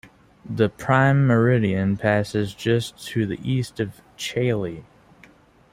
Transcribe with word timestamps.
The 0.49 0.67
Prime 0.67 1.27
Meridian 1.27 1.95
passes 1.95 2.55
just 2.55 2.97
to 3.09 3.27
the 3.27 3.37
east 3.47 3.79
of 3.79 4.01
Chailey. 4.17 4.83